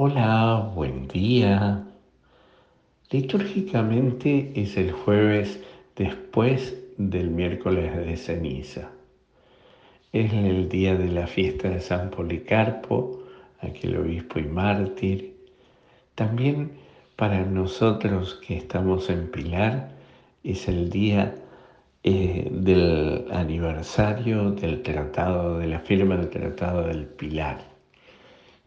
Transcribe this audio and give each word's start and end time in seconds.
Hola, 0.00 0.70
buen 0.76 1.08
día. 1.08 1.84
Litúrgicamente 3.10 4.52
es 4.54 4.76
el 4.76 4.92
jueves 4.92 5.60
después 5.96 6.80
del 6.98 7.30
miércoles 7.30 7.96
de 7.96 8.16
ceniza. 8.16 8.90
Es 10.12 10.32
el 10.32 10.68
día 10.68 10.94
de 10.94 11.08
la 11.08 11.26
fiesta 11.26 11.70
de 11.70 11.80
San 11.80 12.10
Policarpo, 12.10 13.24
aquel 13.58 13.96
obispo 13.96 14.38
y 14.38 14.44
mártir. 14.44 15.34
También 16.14 16.70
para 17.16 17.44
nosotros 17.44 18.40
que 18.46 18.56
estamos 18.56 19.10
en 19.10 19.28
Pilar 19.32 19.96
es 20.44 20.68
el 20.68 20.90
día 20.90 21.34
eh, 22.04 22.48
del 22.52 23.26
aniversario 23.32 24.52
del 24.52 24.80
tratado, 24.84 25.58
de 25.58 25.66
la 25.66 25.80
firma 25.80 26.16
del 26.16 26.30
tratado 26.30 26.86
del 26.86 27.04
Pilar. 27.04 27.77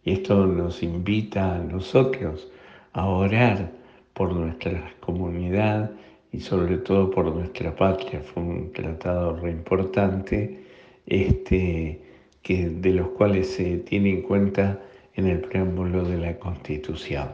Y 0.03 0.13
esto 0.13 0.45
nos 0.47 0.81
invita 0.81 1.55
a 1.55 1.59
nosotros 1.59 2.49
a 2.93 3.07
orar 3.07 3.71
por 4.13 4.33
nuestra 4.33 4.93
comunidad 4.99 5.91
y 6.31 6.39
sobre 6.39 6.77
todo 6.77 7.11
por 7.11 7.33
nuestra 7.33 7.75
patria. 7.75 8.21
Fue 8.21 8.43
un 8.43 8.71
tratado 8.71 9.35
re 9.37 9.51
importante 9.51 10.63
este, 11.05 12.01
que, 12.41 12.69
de 12.69 12.91
los 12.91 13.09
cuales 13.09 13.51
se 13.51 13.77
tiene 13.77 14.09
en 14.11 14.21
cuenta 14.23 14.81
en 15.15 15.27
el 15.27 15.41
preámbulo 15.41 16.03
de 16.03 16.17
la 16.17 16.37
Constitución. 16.37 17.29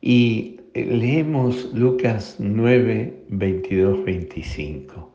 Y 0.00 0.60
eh, 0.74 0.84
leemos 0.86 1.72
Lucas 1.74 2.36
9, 2.38 3.24
22, 3.28 4.04
25. 4.04 5.10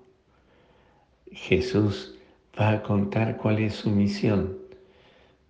Jesús 1.31 2.17
va 2.59 2.71
a 2.71 2.84
contar 2.84 3.37
cuál 3.37 3.59
es 3.59 3.75
su 3.75 3.89
misión 3.89 4.68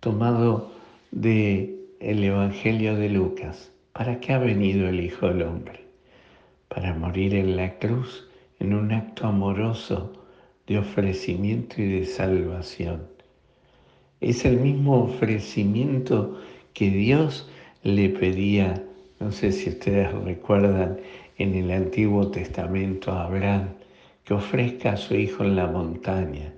tomado 0.00 0.72
del 1.10 1.78
el 2.00 2.24
Evangelio 2.24 2.96
de 2.96 3.10
Lucas. 3.10 3.70
¿Para 3.92 4.18
qué 4.18 4.32
ha 4.32 4.38
venido 4.38 4.88
el 4.88 4.98
Hijo 4.98 5.28
del 5.28 5.42
Hombre? 5.42 5.84
Para 6.68 6.94
morir 6.94 7.34
en 7.34 7.56
la 7.56 7.78
cruz 7.78 8.26
en 8.60 8.72
un 8.72 8.92
acto 8.92 9.26
amoroso 9.26 10.10
de 10.66 10.78
ofrecimiento 10.78 11.82
y 11.82 12.00
de 12.00 12.06
salvación. 12.06 13.02
Es 14.22 14.46
el 14.46 14.58
mismo 14.58 15.02
ofrecimiento 15.02 16.40
que 16.72 16.88
Dios 16.88 17.46
le 17.82 18.08
pedía, 18.08 18.82
no 19.18 19.30
sé 19.32 19.52
si 19.52 19.68
ustedes 19.68 20.10
recuerdan, 20.12 20.98
en 21.36 21.54
el 21.54 21.70
Antiguo 21.70 22.28
Testamento 22.28 23.12
a 23.12 23.24
Abraham, 23.24 23.68
que 24.24 24.32
ofrezca 24.32 24.92
a 24.92 24.96
su 24.96 25.14
hijo 25.14 25.44
en 25.44 25.56
la 25.56 25.66
montaña. 25.66 26.54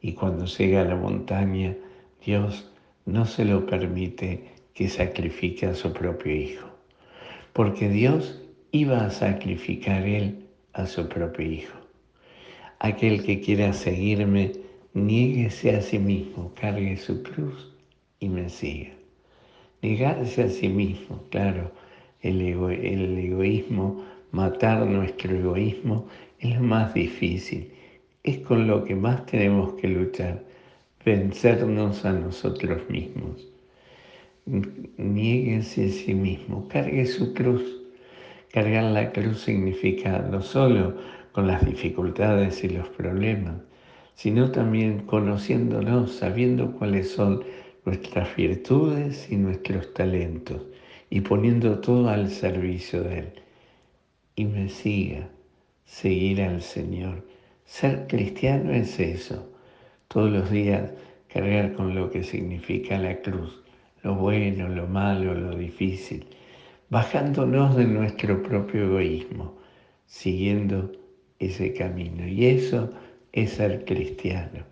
Y 0.00 0.14
cuando 0.14 0.46
llega 0.46 0.80
a 0.80 0.84
la 0.84 0.96
montaña, 0.96 1.74
Dios 2.24 2.70
no 3.06 3.24
se 3.24 3.44
lo 3.44 3.64
permite 3.66 4.42
que 4.74 4.88
sacrifique 4.88 5.66
a 5.66 5.74
su 5.74 5.92
propio 5.92 6.34
hijo, 6.34 6.68
porque 7.52 7.88
Dios 7.88 8.42
iba 8.72 9.06
a 9.06 9.10
sacrificar 9.10 10.02
él 10.02 10.44
a 10.72 10.86
su 10.86 11.08
propio 11.08 11.46
hijo. 11.46 11.78
Aquel 12.80 13.24
que 13.24 13.40
quiera 13.40 13.72
seguirme, 13.72 14.52
niéguese 14.92 15.76
a 15.76 15.80
sí 15.80 15.98
mismo, 15.98 16.52
cargue 16.60 16.96
su 16.96 17.22
cruz 17.22 17.72
y 18.18 18.28
me 18.28 18.48
siga. 18.48 18.90
Negarse 19.82 20.42
a 20.42 20.48
sí 20.48 20.68
mismo, 20.68 21.22
claro, 21.30 21.70
el, 22.22 22.40
el 22.40 23.18
egoísmo, 23.18 24.04
matar 24.32 24.84
nuestro 24.84 25.34
egoísmo 25.34 26.08
es 26.40 26.56
lo 26.56 26.62
más 26.62 26.92
difícil, 26.92 27.70
es 28.24 28.38
con 28.38 28.66
lo 28.66 28.84
que 28.84 28.96
más 28.96 29.24
tenemos 29.26 29.74
que 29.74 29.86
luchar 29.86 30.42
vencernos 31.06 32.04
a 32.04 32.12
nosotros 32.12 32.82
mismos. 32.90 33.46
Niéguese 34.44 35.86
a 35.86 35.88
sí 35.88 36.14
mismo, 36.14 36.66
cargue 36.66 37.06
su 37.06 37.32
cruz. 37.32 37.62
Cargar 38.50 38.90
la 38.90 39.12
cruz 39.12 39.42
significa 39.42 40.18
no 40.18 40.42
solo 40.42 40.96
con 41.30 41.46
las 41.46 41.64
dificultades 41.64 42.64
y 42.64 42.70
los 42.70 42.88
problemas, 42.88 43.54
sino 44.16 44.50
también 44.50 45.06
conociéndonos, 45.06 46.10
sabiendo 46.10 46.72
cuáles 46.72 47.12
son 47.12 47.44
nuestras 47.84 48.34
virtudes 48.34 49.30
y 49.30 49.36
nuestros 49.36 49.94
talentos 49.94 50.60
y 51.08 51.20
poniendo 51.20 51.78
todo 51.78 52.08
al 52.08 52.30
servicio 52.30 53.04
de 53.04 53.18
Él. 53.18 53.32
Y 54.34 54.46
me 54.46 54.68
siga, 54.68 55.28
seguir 55.84 56.42
al 56.42 56.62
Señor. 56.62 57.24
Ser 57.64 58.08
cristiano 58.08 58.72
es 58.72 58.98
eso 58.98 59.52
todos 60.08 60.30
los 60.30 60.50
días 60.50 60.90
cargar 61.28 61.74
con 61.74 61.94
lo 61.94 62.10
que 62.10 62.22
significa 62.22 62.98
la 62.98 63.20
cruz, 63.20 63.62
lo 64.02 64.14
bueno, 64.14 64.68
lo 64.68 64.86
malo, 64.86 65.34
lo 65.34 65.56
difícil, 65.56 66.26
bajándonos 66.88 67.76
de 67.76 67.84
nuestro 67.84 68.42
propio 68.42 68.84
egoísmo, 68.84 69.58
siguiendo 70.06 70.92
ese 71.38 71.74
camino. 71.74 72.26
Y 72.26 72.46
eso 72.46 72.90
es 73.32 73.52
ser 73.52 73.84
cristiano, 73.84 74.64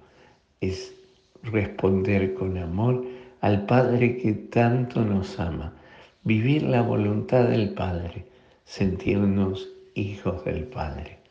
es 0.61 0.95
responder 1.43 2.35
con 2.35 2.57
amor 2.57 3.05
al 3.41 3.67
Padre 3.67 4.17
que 4.17 4.33
tanto 4.33 5.05
nos 5.05 5.39
ama, 5.39 5.75
vivir 6.23 6.63
la 6.63 6.81
voluntad 6.81 7.49
del 7.49 7.75
Padre, 7.75 8.25
sentirnos 8.65 9.69
hijos 9.95 10.45
del 10.45 10.65
Padre. 10.65 11.24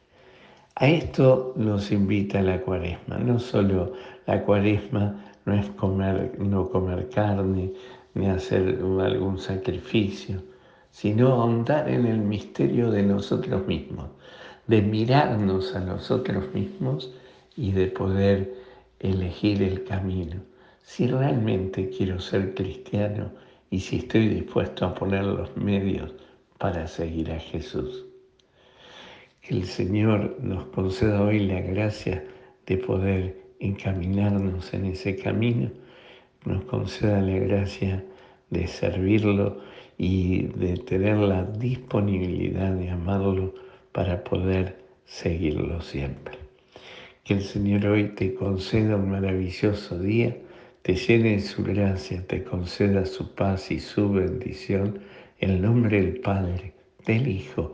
A 0.75 0.87
esto 0.87 1.53
nos 1.55 1.91
invita 1.91 2.41
la 2.41 2.59
cuaresma, 2.61 3.19
no 3.19 3.37
solo 3.37 3.93
la 4.25 4.43
cuaresma 4.43 5.23
no 5.45 5.53
es 5.53 5.69
comer, 5.71 6.39
no 6.39 6.67
comer 6.69 7.09
carne 7.09 7.71
ni 8.15 8.25
hacer 8.25 8.79
algún 9.01 9.37
sacrificio, 9.37 10.41
sino 10.89 11.27
ahondar 11.27 11.87
en 11.89 12.07
el 12.07 12.17
misterio 12.17 12.89
de 12.89 13.03
nosotros 13.03 13.67
mismos, 13.67 14.09
de 14.65 14.81
mirarnos 14.81 15.75
a 15.75 15.79
nosotros 15.79 16.51
mismos 16.55 17.13
y 17.55 17.71
de 17.71 17.87
poder 17.87 18.55
elegir 18.99 19.61
el 19.61 19.83
camino. 19.83 20.41
Si 20.81 21.05
realmente 21.05 21.89
quiero 21.89 22.19
ser 22.19 22.55
cristiano 22.55 23.31
y 23.69 23.79
si 23.79 23.97
estoy 23.97 24.27
dispuesto 24.27 24.85
a 24.87 24.95
poner 24.95 25.23
los 25.23 25.55
medios 25.55 26.13
para 26.57 26.87
seguir 26.87 27.31
a 27.31 27.39
Jesús. 27.39 28.05
Que 29.43 29.55
el 29.55 29.65
Señor 29.65 30.37
nos 30.41 30.67
conceda 30.67 31.21
hoy 31.21 31.39
la 31.39 31.59
gracia 31.59 32.23
de 32.65 32.77
poder 32.77 33.35
encaminarnos 33.59 34.73
en 34.73 34.85
ese 34.85 35.17
camino, 35.17 35.69
nos 36.45 36.63
conceda 36.63 37.19
la 37.19 37.37
gracia 37.39 38.05
de 38.51 38.67
servirlo 38.67 39.59
y 39.97 40.43
de 40.43 40.77
tener 40.77 41.17
la 41.17 41.43
disponibilidad 41.43 42.71
de 42.71 42.89
amarlo 42.89 43.53
para 43.91 44.23
poder 44.23 44.77
seguirlo 45.03 45.81
siempre. 45.81 46.37
Que 47.25 47.33
el 47.33 47.41
Señor 47.41 47.85
hoy 47.85 48.15
te 48.15 48.35
conceda 48.35 48.95
un 48.95 49.11
maravilloso 49.11 49.99
día, 49.99 50.37
te 50.83 50.95
llene 50.95 51.31
de 51.31 51.41
su 51.41 51.65
gracia, 51.65 52.25
te 52.27 52.45
conceda 52.45 53.05
su 53.05 53.35
paz 53.35 53.71
y 53.71 53.81
su 53.81 54.09
bendición, 54.09 54.99
en 55.41 55.49
el 55.49 55.61
nombre 55.61 56.01
del 56.01 56.21
Padre, 56.21 56.75
del 57.05 57.27
Hijo, 57.27 57.73